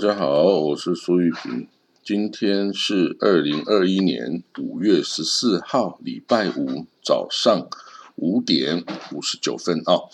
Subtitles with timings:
[0.00, 1.68] 大家好，我是苏玉平。
[2.02, 7.68] 今天是二零二一年五月十四号，礼拜五早上
[8.16, 10.08] 五点五十九分啊。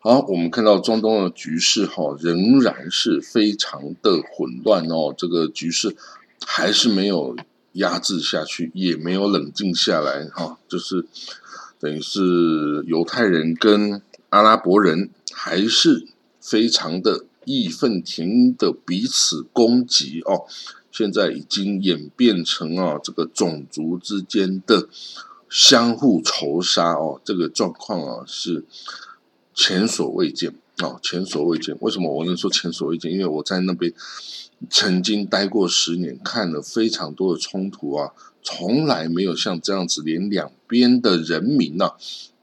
[0.00, 5.14] 好，我们看到中东的局势哈，仍然是非常的混乱哦。
[5.16, 5.94] 这个局势
[6.44, 7.36] 还是没有
[7.74, 10.58] 压制下去，也没有冷静下来哈。
[10.66, 11.06] 就是
[11.78, 16.08] 等于是犹太人跟阿拉伯人还是
[16.40, 17.26] 非常的。
[17.50, 20.46] 义愤填膺的彼此攻击哦，
[20.92, 24.88] 现在已经演变成啊这个种族之间的
[25.48, 28.64] 相互仇杀哦，这个状况啊是
[29.54, 31.76] 前所未见哦，前所未见。
[31.80, 33.12] 为什么我能说前所未见？
[33.12, 33.92] 因为我在那边
[34.68, 41.94] 曾经待过十年，看了非常多的冲突啊，从来没有像这样子，连两边的人民呐。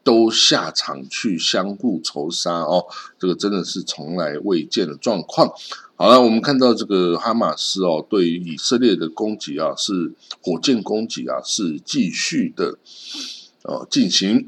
[0.07, 2.85] 都下场去相互仇杀哦，
[3.19, 5.51] 这个真的是从来未见的状况。
[5.97, 12.77] 好了，我们看到这个哈马斯哦，对于以色列的攻击啊，是火箭攻击啊，是继续的
[13.63, 14.47] 呃进行。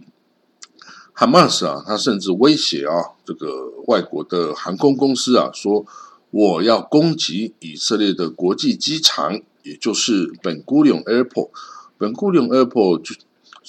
[1.11, 5.85] 哈马斯啊，他甚至威胁啊，这个外国的航空公司啊，说
[6.31, 11.49] 我要攻击以色列的国际机场，也就是本古里 Airport。
[11.97, 13.15] 本古里 Airport 就。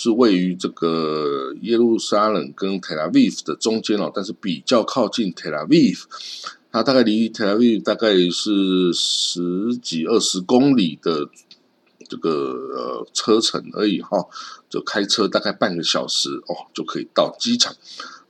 [0.02, 6.04] 是位于这个耶路撒冷跟 Tel Aviv 的中间哦，但是比较靠近 Tel Aviv，
[6.72, 11.28] 它大概离 Tel Aviv 大概是十几二十公里的
[12.08, 14.26] 这个呃车程而已哈，
[14.70, 17.76] 就开车大概半个小时哦就可以到机场。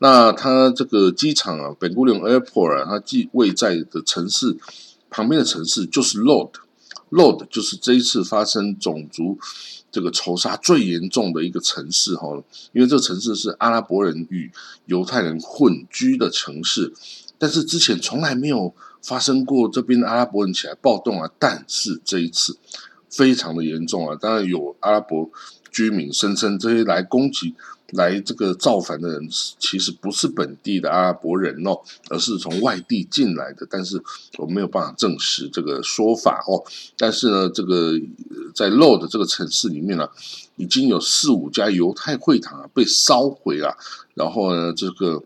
[0.00, 4.56] 那它这个机场啊，本古里 Airport 啊，它既位在的城市
[5.08, 9.38] 旁边的城市就是 Lod，Lod 就是这一次发生种族。
[9.90, 12.28] 这个仇杀最严重的一个城市哈，
[12.72, 14.50] 因为这个城市是阿拉伯人与
[14.86, 16.92] 犹太人混居的城市，
[17.38, 22.56] 但是之前从来没有发生过这边的阿拉伯人起来暴动啊，但是这一次
[23.08, 25.30] 非常的严重啊，当然有阿拉伯
[25.70, 27.54] 居民声称这些来攻击。
[27.94, 31.76] 来这个造反的人其实不是本地的阿拉伯人哦，
[32.08, 33.66] 而是从外地进来的。
[33.69, 34.00] 但是
[34.38, 36.62] 我没有办法证实这个说法哦。
[36.97, 37.94] 但是呢，这个
[38.54, 40.08] 在漏的这个城市里面呢，
[40.54, 43.76] 已经有四五家犹太会堂啊被烧毁了。
[44.14, 45.25] 然后呢，这个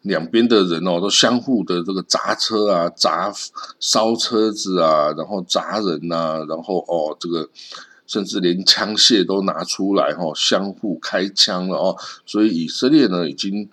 [0.00, 3.30] 两边的人哦都相互的这个砸车啊、砸
[3.78, 7.50] 烧车子啊，然后砸人呐，然后哦这个。
[8.06, 11.96] 甚至连枪械都拿出来哈，相互开枪了哦。
[12.26, 13.68] 所以以色列呢，已经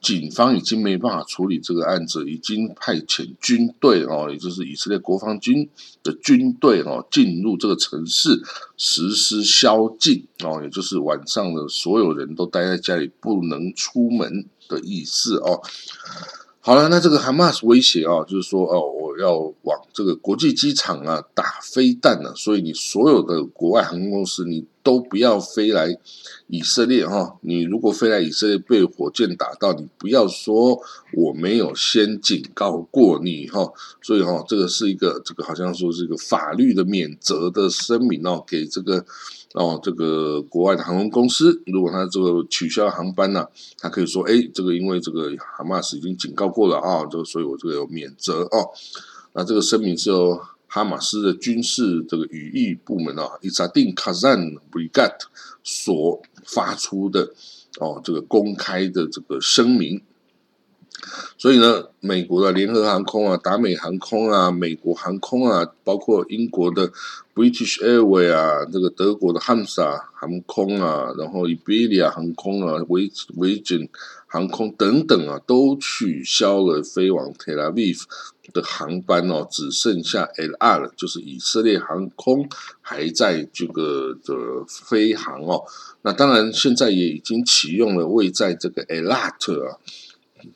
[0.00, 5.68] 警方已经没办法处理这个案子，已经派遣军队哦，也就是以色列国防军
[6.02, 8.42] 的军队哦，进入这个城市
[8.76, 15.62] 实施宵禁哦，也就是晚上的所有人都待在家里，不能出门的意思哦。
[16.64, 25.88] 好了，那这个 Hamas 威胁啊，就是说哦，我要往这个国际机场啊打飞弹了，所以你所有的国外航空公司，你都不要飞来
[26.46, 27.36] 以色列哈。
[27.40, 30.80] 你如果飞来以色列被火箭打到，你不要说
[31.14, 33.68] 我没有先警告过你哈。
[34.00, 39.04] 所以哈，这个是一个这个好像说是一个法律的免责的声明哦，给这个。
[39.54, 43.46] 哦，这个国外的航空公司，如果他这个取消航班呢，
[43.78, 48.70] 他可以说，哎，这个因为这个哈马斯已经警告过了啊，这个所以我这个有免责哦。
[49.34, 55.20] 那这个声明是由哈马斯的军事这个语义部门啊，Isadin Kazan Brigade
[55.62, 57.30] 所发出的
[57.78, 60.02] 哦，这个公开的这个声明。
[61.36, 66.90] 所以呢，美国的联合航空啊、达美航空啊、美国航空啊，包括英国的
[67.34, 73.88] British Airways 啊，这个德国的汉莎航空啊，然后 Iberia 航空啊、维维珍
[74.26, 78.02] 航空等等啊，都取消了飞往 Tel Aviv
[78.52, 82.48] 的航班哦，只剩下 El Al 就是以色列航空
[82.80, 84.34] 还在这个的
[84.68, 85.64] 飞航哦。
[86.02, 89.78] 那当然，现在也已经启用了位在这个 Elat 啊。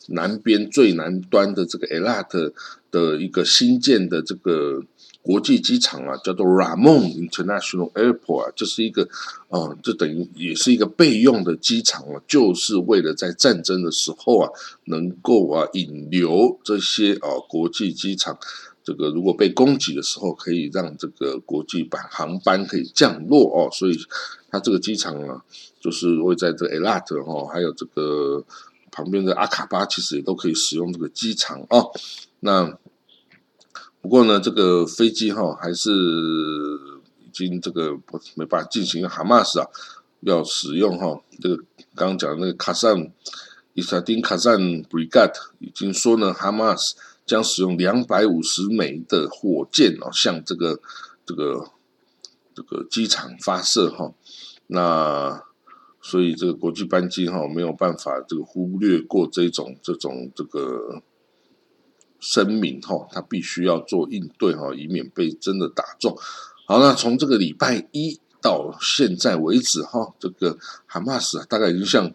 [0.09, 2.53] 南边最南端的这个 Elat
[2.91, 4.83] 的一个新建的这个
[5.23, 9.09] 国际机场啊，叫做 Ramon International Airport，啊这是一个
[9.49, 14.51] 啊，这等于也是一个备用的机场啊，就是为了在战争的时候啊，
[14.85, 18.39] 能够啊引流这些啊国际机场，
[18.85, 23.99] 这个如果被攻击的时候，可以让这个国际版航班可以降落哦，所以
[24.49, 25.43] 它这个机场啊，
[25.81, 28.45] 就是会在这 Elat 哈，还有这个。
[28.97, 31.93] 旁边的阿卡巴其实也都可以使用这个机场哦。
[32.41, 32.79] 那
[34.01, 37.91] 不过呢，这个飞机哈还是已经这个
[38.37, 39.07] 没办法进行。
[39.07, 39.67] 哈马斯啊
[40.21, 41.57] 要使用哈这个
[41.95, 43.13] 刚刚讲的那个卡赞
[43.75, 46.97] 伊萨丁卡赞 brigade 已经说呢，哈马斯
[47.27, 50.81] 将使用两百五十枚的火箭哦，向这个
[51.27, 51.69] 这个
[52.55, 54.15] 这个机场发射哈。
[54.69, 55.45] 那
[56.09, 61.03] 所以这个国际班机哈没有办法这个忽略过这种这种这个
[62.21, 66.17] 声明哈，他必须要做应对哈，以免被真的打中。
[66.69, 70.57] 好，那从这个礼拜一到现在为止哈，这个
[70.87, 72.13] 哈马斯大概已经向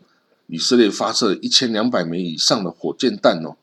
[0.47, 3.57] 以色列发射一千两百枚以上的火箭弹哦，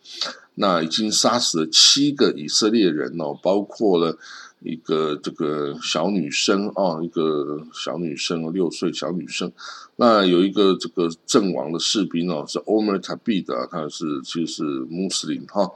[0.56, 4.18] 那已经杀死了七个以色列人哦，包括了。
[4.60, 9.52] 一个这个小女生啊，一个小女生，六岁小女生。
[9.96, 15.70] 那有一个这个阵亡的士兵哦，是 Omer Taib 的，他是其实是穆斯林哈。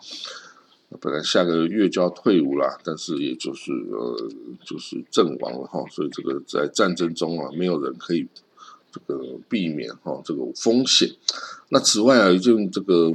[1.01, 4.29] 本来下个月就要退伍了，但是也就是呃，
[4.65, 5.85] 就是阵亡了哈。
[5.91, 8.27] 所以这个在战争中啊，没有人可以
[8.91, 11.09] 这个避免哈这个风险。
[11.69, 13.13] 那此外啊，就这个。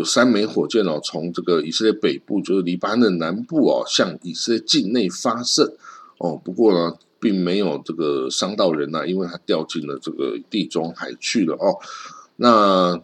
[0.00, 5.76] 有三枚火箭哦，从这个以色列北部，就是黎巴嫩南部哦，向以色列境内发射
[6.16, 6.40] 哦。
[6.42, 11.76] 不过呢，并没有这个伤到人呐，因为它掉进了这个地中海去了哦。
[12.36, 12.98] 那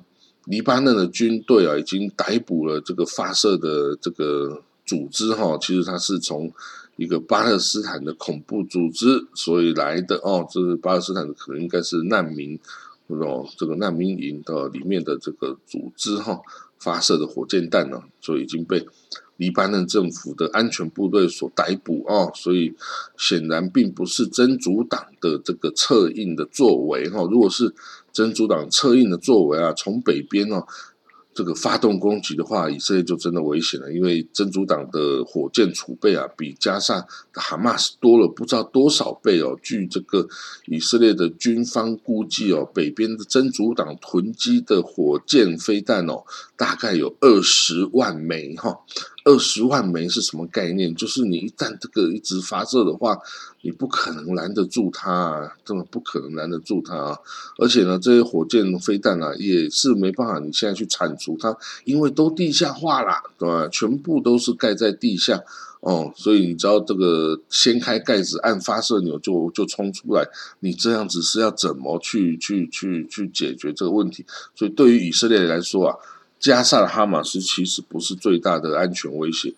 [0.46, 5.58] 黎巴嫩的军队啊，已经逮捕了这个发射的这个组织哈。
[5.60, 6.50] 其实它是从
[6.96, 10.46] 一个巴勒斯坦的恐怖组织所以来的哦。
[10.50, 12.58] 这是巴勒斯坦的，可能应该是难民
[13.08, 16.40] 哦，这个难民营的里面的这个组织哈。
[16.78, 18.86] 发射的火箭弹呢，就已经被
[19.36, 22.74] 黎巴嫩政府的安全部队所逮捕啊，所以
[23.18, 27.22] 显然并不是真主党的这个策应的作为哈。
[27.30, 27.74] 如果是
[28.12, 30.66] 真主党策应的作为啊，从北边哦。
[31.36, 36.98] 这个发动攻击的话，以色列就真的危险了，因为真主党的火箭储备啊，比加沙
[37.30, 39.54] 的哈马斯多了不知道多少倍哦。
[39.62, 40.26] 据这个
[40.64, 46.24] 以色列的军方估计哦，北边的真主党囤积的火箭飞弹哦，
[46.56, 48.80] 大概有二十万枚哈。
[49.26, 50.94] 二十万枚是什么概念？
[50.94, 53.18] 就是你一旦这个一直发射的话，
[53.62, 57.18] 你不可能拦得住它，啊，真的不可能拦得住它啊！
[57.58, 63.66] 而且呢，这些火箭飞弹啊，也是没办法，你现在去铲除它，因为都地下化了，对吧？
[63.66, 65.42] 全部都是盖在地下
[65.80, 70.24] 哦，所以你知道这个掀开盖子按发射钮就就冲出来，
[70.60, 74.24] 你这样子是要怎么去去去去解决这个问题？
[74.54, 75.96] 所以对于以色列来说啊。
[76.38, 79.54] 加上哈马斯其实不是最大的安全威胁，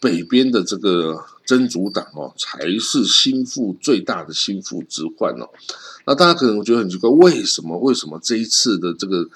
[0.00, 5.48] 北边的这个真主党哦，才是心腹最大的心腹之患哦。
[6.06, 7.78] 那大家可能觉得很奇怪，为什么？
[7.78, 9.28] 为什么这一次的这个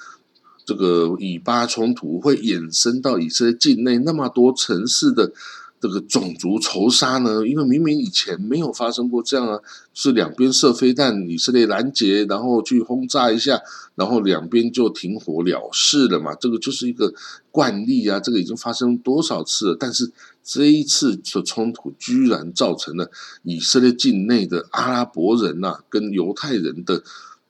[0.65, 5.31] 这个以巴冲突会衍生到以色列境内那么多城市的？
[5.79, 7.45] 这个种族仇杀呢？
[7.45, 9.59] 因为明明以前没有发生过这样啊，
[9.93, 13.61] 是两边射飞弹，以色列拦截，然后去轰炸一下，
[13.95, 16.33] 然后两边就停火了事了嘛。
[16.35, 17.13] 这个就是一个
[17.51, 19.77] 惯例啊，这个已经发生多少次了？
[19.79, 20.11] 但是
[20.43, 23.11] 这一次的冲突居然造成了
[23.43, 27.03] 以色列境内的阿拉伯人呐跟犹太人的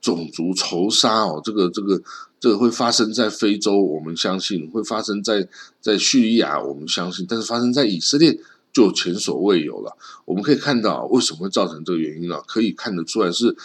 [0.07, 2.01] 种族仇杀哦，这个这个。
[2.39, 5.49] 这个会发生在非洲，我们相信会发生在
[5.81, 8.37] 在叙利亚，我们相信，但是发生在以色列
[8.71, 9.97] 就前所未有了。
[10.23, 12.39] 我们可以看到为什么会造成这个原因呢？
[12.45, 13.57] 可以看得出来是，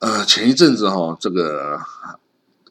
[0.00, 1.80] 呃，前一阵子哈，这个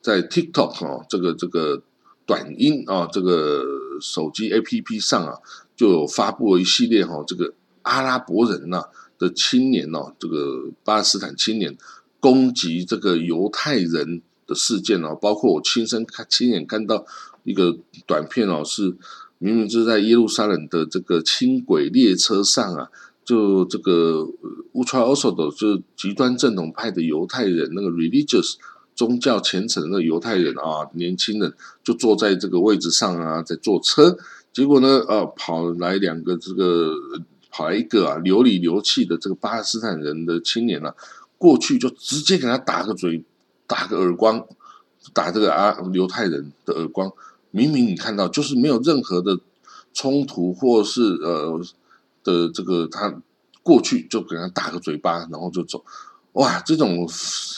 [0.03, 1.82] 在 TikTok 哦，这个这个
[2.27, 3.65] 短音啊，这个
[4.00, 5.39] 手机 APP 上啊，
[5.75, 7.51] 就发布了一系列哈，这个
[7.82, 8.84] 阿拉伯人呐
[9.17, 11.75] 的青年哦，这个巴勒斯坦青年
[12.19, 14.21] 攻击这个犹太人。
[14.47, 17.05] 的事件哦，包括我亲身看、亲眼看到
[17.43, 18.95] 一个短片哦，是
[19.39, 22.88] 明明就是在耶路撒冷的这个轻轨列车上啊，
[23.25, 24.25] 就这个
[24.74, 28.53] ultra orthodox 就是极端正统派的犹太人，那个 religious
[28.95, 34.17] 宗教虔诚的犹太人啊，年轻人就坐在这个位置上啊，在坐车，
[34.53, 36.93] 结果呢，呃，跑来两个这个
[37.51, 40.95] 跑来一个啊，流里流气的这个巴勒斯坦人的青年啊，
[41.38, 43.24] 过去就直接给他打个嘴。
[43.70, 44.48] 打个耳光，
[45.12, 47.12] 打这个啊犹太人的耳光，
[47.51, 49.38] 明明你看到就是没有任何的
[49.94, 51.62] 冲突，或是呃
[52.24, 53.22] 的这个他
[53.63, 55.84] 过去就给他打个嘴巴，然后就走，
[56.32, 57.06] 哇，这种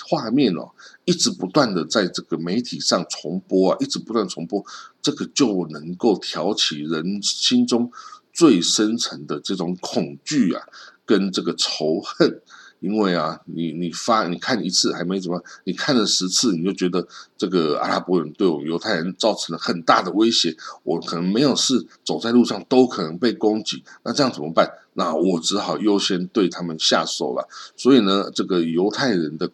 [0.08, 0.72] 画面哦，
[1.06, 4.66] 一直不断的在这个媒体上重播啊，一直不断重播，
[5.04, 7.92] 这个就能够挑起人心中
[8.34, 10.68] 最深层的这种恐惧啊，
[11.06, 12.42] 跟这个仇恨。
[12.80, 17.06] 因为啊，你你发你看一次还没怎么，你看了十次，你就觉得
[17.38, 24.70] 这个阿拉伯人对我们犹太人造成了很大的威胁，我可能没有事，走在路上都可能被攻击，那这样怎么办？
[24.94, 27.48] 那我只好优先对他们下手了。
[27.76, 29.50] 所以呢，这个犹太人的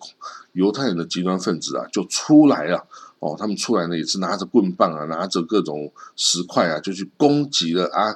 [0.54, 2.88] 犹太人的极端分子啊，就出来了
[3.20, 8.16] 哦，他们出来呢也是拿着棍棒啊，拿着各种石块啊，就去攻击了啊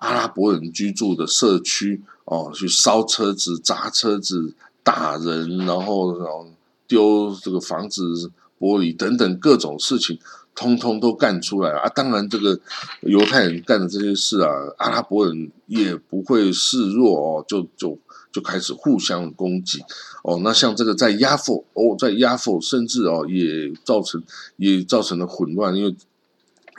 [0.00, 6.46] 阿拉伯人居住的社区哦，去烧车子、砸车子、打人，然后然后
[6.86, 10.18] 丢这个房子玻璃等等各种事情。
[10.52, 11.88] 通通都干出来啊！
[11.88, 12.60] 当然，这个
[13.02, 17.96] 犹太人干的这些事啊，阿拉伯人也不会示弱哦，就就
[18.30, 19.82] 就开始互相攻击
[20.22, 20.40] 哦。
[20.42, 24.22] 那像这个在亚佛哦，在亚佛甚至哦也造成
[24.56, 25.96] 也造成了混乱，因为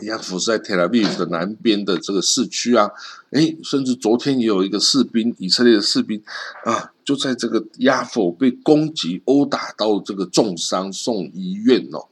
[0.01, 2.89] 亚佛在 Tel Aviv 的南边的这个市区啊。
[3.31, 6.21] 诶，甚至昨天也有一个士兵，以色列的士兵
[6.65, 12.07] 啊，就在这个亚佛被攻击殴打到这个重伤，送医院哦。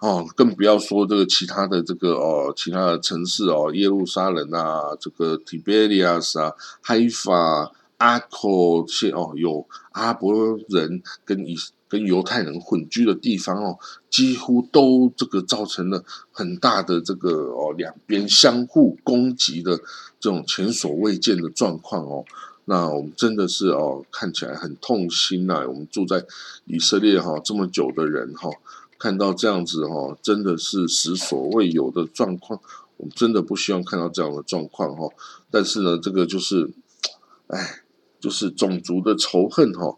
[0.00, 6.52] 哦，更不要说这个其他的这个哦，其他的城市哦，耶路撒冷啊，这个 Tiberias 啊
[6.84, 8.38] ，Haifa、阿科
[8.86, 11.54] 这些哦，有阿拉伯人跟以
[11.90, 13.78] 跟犹太人混居的地方哦，
[14.08, 19.76] 几乎都这个造成了很大的这个哦，两边相互攻击的
[20.18, 22.24] 这种前所未见的状况哦。
[22.66, 25.66] 那我们真的是哦，看起来很痛心呐。
[25.68, 26.24] 我们住在
[26.66, 28.48] 以色列哈这么久的人哈。
[28.96, 32.60] 看到这样子哈，真的是实所未有的状况，
[32.98, 35.08] 我们真的不希望看到这样的状况哈。
[35.50, 36.70] 但是呢，这个就是，
[37.46, 37.80] 哎，
[38.20, 39.96] 就是种族的仇恨哈，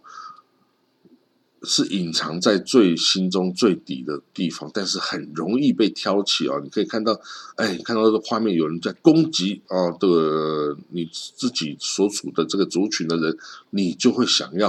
[1.65, 6.57] 是隐藏在最心中最底的地方，但是很容易被挑起啊。
[6.63, 7.21] 你可以看到，
[7.57, 13.37] 哎，看到这个画面，有人在攻击啊，这个你自己所处的这个族群的人，
[13.71, 14.69] 你就会想要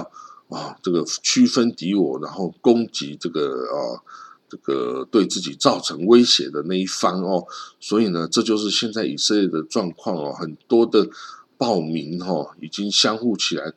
[0.49, 4.03] 啊，这个区分敌我，然后攻击这个啊。
[4.49, 7.43] 这个对自己造成威胁的那一方哦，
[7.79, 10.31] 所以呢，这就是现在以色列的状况哦。
[10.31, 11.09] 很多的
[11.57, 13.73] 暴民哈，已经相互起来，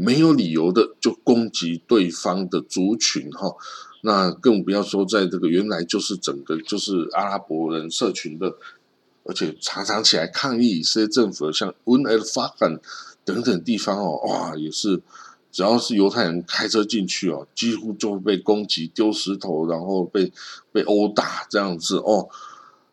[0.00, 3.54] 没有理由的就攻击对方的族群哈。
[4.02, 8.54] 那更不要说在这个原来就是整个就是阿拉伯人社群的，
[9.24, 12.80] 而且常常起来抗议以色列政府的，像温尔法罕
[13.24, 15.02] 等等地方哦，哇，也是。
[15.52, 20.32] 只要是犹太人开车进去哦，几乎就被攻击、丢石头，然后被
[20.70, 22.28] 被殴打这样子哦。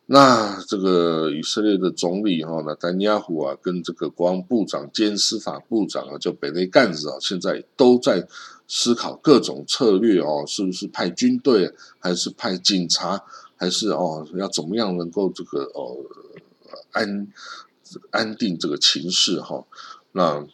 [0.09, 8.25] 那这个以色列的总理哈，那丹尼亚胡啊，跟这个国防部长兼司法部长啊，叫北内干子啊，现在都在
[8.67, 13.21] 思考各种策略哦，是不是派军队，还是派警察，
[13.57, 15.97] 还是哦要怎么样能够这个哦
[16.91, 17.27] 安
[18.11, 19.63] 安定这个情势哈？
[20.13, 20.47] 那。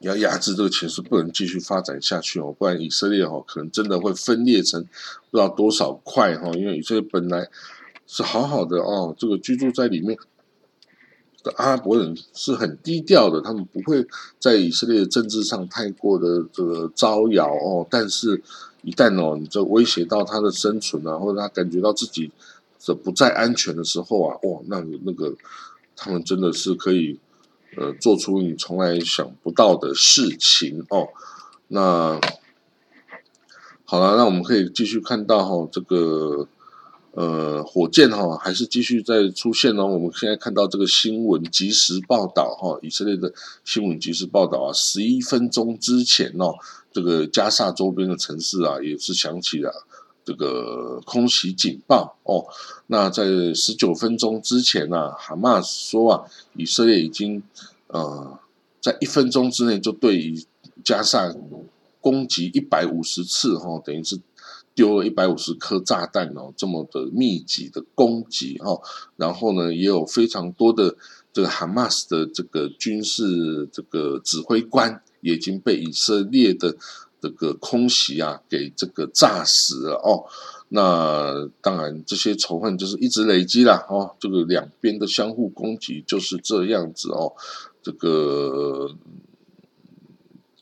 [0.00, 4.86] 要压制这个情势，不能继续发展下去哦，不然以色列哦可能真的会分裂成
[5.30, 6.50] 不知道多少块哈。
[6.52, 7.48] 因为以色列本来
[8.06, 10.18] 是好好的哦，这个居住在里面
[11.42, 14.06] 的阿拉伯人是很低调的，他们不会
[14.38, 17.86] 在以色列的政治上太过的这个招摇哦。
[17.90, 18.42] 但是，
[18.82, 22.30] 一旦哦你这威胁到他的生存啊，或者他感觉到自己
[22.78, 25.34] 这不再安全的时候啊，哦，那那个
[25.94, 27.18] 他们真的是可以。
[27.78, 31.08] 呃，做出你从来想不到的事情哦。
[31.68, 32.18] 那
[33.84, 36.48] 好了，那我们可以继续看到哈，这个
[37.16, 39.86] 呃，火箭哈还是继续在出现哦。
[39.86, 43.32] 我们现在看到这个新闻即时报道哈，以色列的
[43.64, 46.54] 新闻即时报道啊，十一分钟之前哦，
[46.92, 49.86] 这个加萨周边的城市啊，也是响起了。
[50.26, 52.44] 这个空袭警报哦，
[52.88, 57.42] 那在十九分钟之前呢，哈马斯说啊，以色列已经
[57.86, 58.38] 呃
[58.82, 60.44] 在一分钟之内就对以
[60.84, 61.34] 加萨
[62.00, 64.18] 攻击一百五十次哈，等于是
[64.76, 68.80] 丢了一百五十颗炸弹哦，这么的密集的攻击哈，
[69.16, 70.94] 然后呢，也有非常多的
[71.32, 76.76] 这个哈马斯的这个军事这个指挥官已经被以色列的。
[77.18, 80.26] 这个空袭啊，给这个炸死了哦。
[80.68, 84.14] 那当然，这些仇恨就是一直累积了哦。
[84.20, 87.32] 这个两边的相互攻击就是这样子哦。
[87.82, 88.94] 这个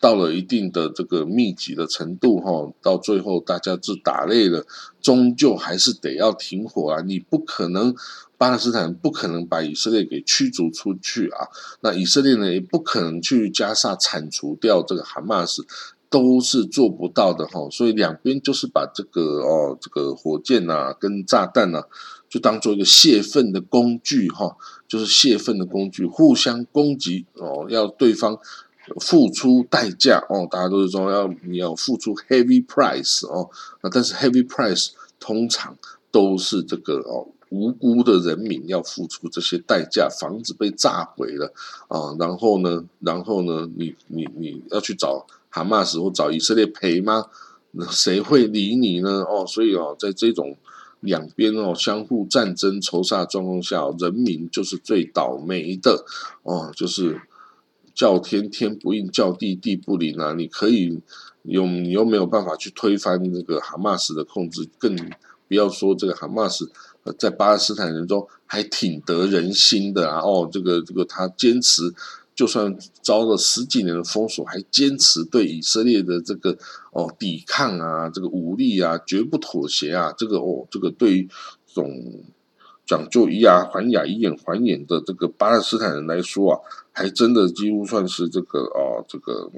[0.04, 4.66] 到了一定的这个密集的程度哈，到最后大家是打累了，
[5.00, 7.00] 终究还是得要停火啊。
[7.00, 7.94] 你不可能，
[8.36, 11.48] 巴勒斯坦不可能把以色列给驱逐出去啊。
[11.80, 15.66] 那以色列呢，也不可能去加沙铲除掉这个哈马斯。
[16.10, 21.82] 都是做不到的哈，所以两边就是把这个哦，这个火箭呐跟炸弹呐，
[22.28, 24.56] 就当做一个泄愤的工具哈，
[24.86, 28.38] 就是泄愤的工具，互相攻击哦，要对方
[29.00, 33.50] 付出代价哦，大家都是说要你要付出 heavy price 哦，
[33.82, 35.76] 那但是 heavy price 通常
[36.10, 41.52] 都是这个哦无辜的人民要付出这些代价，房子被炸毁了
[41.88, 45.26] 啊，然后呢，然后呢，你你你要去找。
[45.54, 47.26] 哈马斯或找以色列赔吗？
[47.88, 49.22] 谁会理你呢？
[49.22, 50.56] 哦，所以哦，在这种
[50.98, 56.04] 两边哦相互战争仇杀状况下，人民就是最倒霉的
[56.42, 57.20] 哦，就是
[57.94, 60.34] 叫天天不应，叫地地不灵啊！
[60.34, 61.00] 你可以
[61.44, 64.96] 用，你又没有办法去推翻这个哈马斯的控制，更
[65.48, 66.70] 不要说这个哈马斯
[67.18, 70.20] 在巴勒斯坦人中还挺得人心的啊！
[70.20, 71.94] 哦，这个这个他坚持。
[72.36, 76.58] 就算遭了十几年的封锁，还坚持对以色列的这个
[76.90, 81.28] 哦抵抗啊，这个武力啊，绝不妥协啊，这个哦，这个对于
[81.64, 82.24] 这种
[82.86, 86.60] 讲究以牙还牙、以眼还眼的这个巴勒斯坦人来说啊，
[86.92, 89.50] 还真的几乎算是这个哦，这个。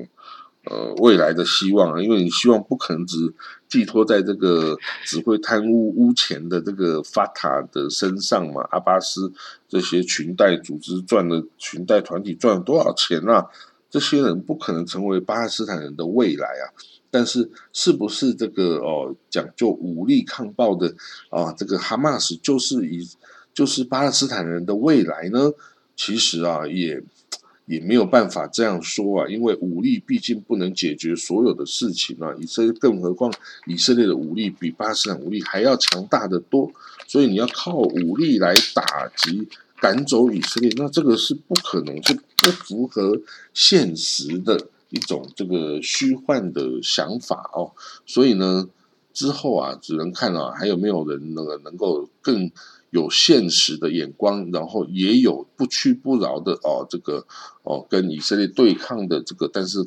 [0.69, 3.33] 呃，未来的希望啊，因为你希望不可能只
[3.69, 8.67] 寄托在这个只会贪污污钱的这个法塔的身上嘛？
[8.73, 9.33] 阿巴斯
[9.69, 13.47] 这些裙带组织赚了裙带团体赚了多少钱啊？
[13.89, 16.75] 这些人不可能成为巴勒斯坦人的未来啊！
[17.17, 20.95] 但是，是不是这个哦讲究武力抗暴的
[21.31, 21.51] 啊？
[21.57, 23.09] 这个哈马斯就是以
[23.55, 25.53] 就是巴勒斯坦人的未来呢？
[25.97, 27.03] 其实啊，也。
[27.69, 32.33] 也没有办法这样说啊，因为武力毕竟不能解决所有的事情啊。
[32.39, 33.35] 以色列，更何况
[33.67, 36.71] 以色列的武力比巴勒斯坦武力还要强大的多，
[37.09, 39.49] 所以你要靠武力来打击、
[39.81, 43.21] 赶走以色列，那这个是不可能，是不符合
[43.53, 47.73] 现实的一种这个虚幻的想法哦。
[48.05, 48.69] 所以呢，
[49.13, 52.51] 之后啊，只能看啊，还有没有人那个能够更。
[52.91, 57.27] 有现实的眼光，然后也有不屈不挠的哦，这个
[57.63, 59.87] 哦跟以色列对抗的这个，但是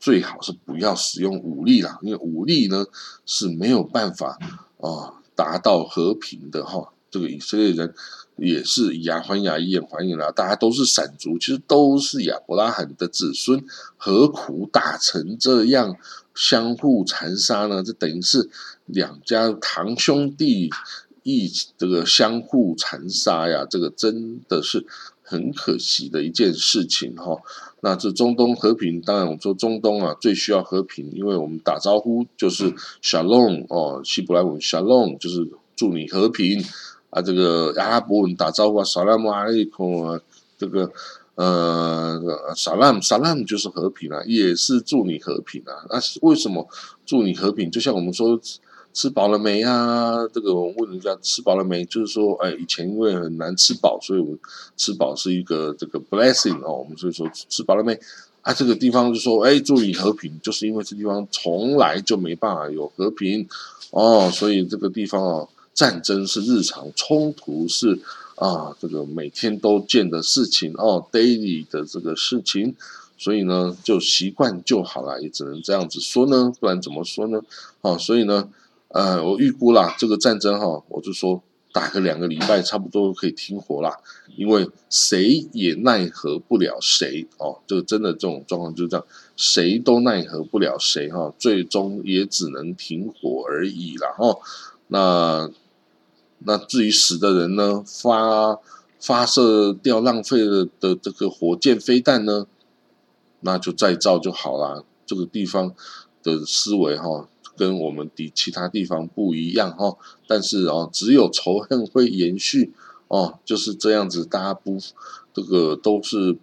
[0.00, 2.86] 最好是不要使用武力啦，因为武力呢
[3.26, 4.38] 是没有办法
[4.80, 6.92] 啊达到和平的哈。
[7.10, 7.94] 这个以色列人
[8.36, 13.64] 也是以牙还牙，以眼还眼啦，大家都是闪族，其实都是亚伯拉罕的子孙，
[13.96, 15.96] 何苦打成这样，
[16.34, 17.82] 相互残杀呢？
[17.82, 18.50] 这等于是
[18.86, 20.70] 两家堂兄弟。
[21.28, 24.86] 一这个相互残杀呀，这个真的是
[25.24, 27.36] 很可惜的一件事情哈。
[27.80, 36.64] 那这中东和平，当然我们说中东啊最需要和平，因为我们打招呼就是 shalom 哦，希伯来文 shalom 就是祝你和平
[37.16, 37.22] 啊。
[37.22, 40.20] 这个阿拉伯文打招呼啊，salam alaikum 啊，
[40.58, 40.90] 这个
[41.36, 42.20] 呃
[42.54, 45.86] salam salam 就是和平啊，也是祝你和平啊。
[45.88, 45.98] 那
[46.28, 46.68] 为什么
[47.04, 47.70] 祝你和平？
[47.70, 48.40] 就像我们说。
[48.96, 50.26] 吃饱了没啊？
[50.32, 54.34] 这个我问人家吃饱了没，就是说，哎，以前因为很难吃饱，所以我
[54.78, 56.78] 吃饱是一个这个 blessing 哦。
[56.78, 57.92] 我们所以说吃饱了没
[58.40, 58.54] 啊？
[58.54, 63.46] 这个地方就说，哎，祝你和平，就是因为这地方从来就没办法有和平
[63.90, 68.00] 哦，所以这个地方哦，战争是日常，冲突是
[68.34, 72.74] 啊，这个每天都见的事情哦，daily 的这个事情，
[73.16, 77.40] 所以呢，就习惯就好了，也只能这样子说呢，不然怎么说呢？
[77.82, 78.48] 哦，所以呢。
[78.88, 83.92] 呃，我预估啦，这个战争哈，我就说打个两个礼拜，差不多可以停火啦。
[84.36, 89.04] 因为谁也奈何不了谁哦，这个真的这种状况就是这样，
[89.36, 94.38] 谁都奈何不了谁哈，最终也只能停火而已啦哈。
[94.86, 95.50] 那
[96.40, 98.58] 那至于死的人呢，发
[99.00, 102.46] 发射掉浪费了的这个火箭飞弹呢，
[103.40, 104.82] 那就再造就好啦。
[105.04, 105.74] 这个地方
[106.22, 107.28] 的思维哈。
[107.58, 109.96] 跟我们的其他地方不一样哈，
[110.26, 112.74] 但是哦，只有仇恨会延续
[113.08, 114.76] 哦，就是这样子，大家不
[115.32, 116.36] 这个都是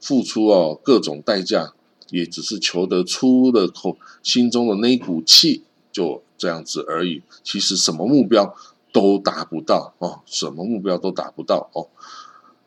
[0.00, 1.74] 付出哦各种代价，
[2.08, 7.20] 也只是求得出的口心中的那股气，就这样子而已。
[7.42, 8.56] 其实什么目标
[8.94, 11.88] 都达不到哦，什么目标都达不到哦。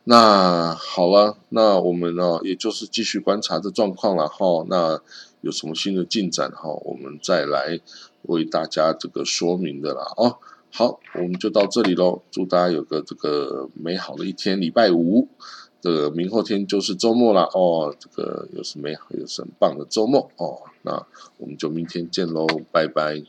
[0.04, 4.66] 那好了，那我们呢，也就是继续观察这状况了哈。
[4.68, 5.02] 那
[5.40, 7.80] 有什么新的进展哈，我们再来
[8.24, 10.38] 为大家这个说明的啦哦。
[10.70, 12.22] 好，我们就到这里喽。
[12.30, 15.30] 祝大家有个这个美好的一天，礼拜五，
[15.80, 17.96] 这个明后天就是周末了哦。
[17.98, 20.60] 这个又是美好又是很棒的周末哦。
[20.82, 21.06] 那
[21.38, 23.24] 我们就明天见喽，拜拜。